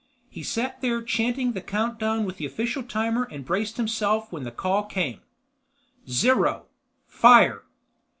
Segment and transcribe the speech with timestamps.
[0.31, 4.41] He sat there chanting the count down with the official timer and braced himself when
[4.45, 5.21] the call came:
[6.09, 6.65] "Zero!
[7.05, 7.61] Fire!"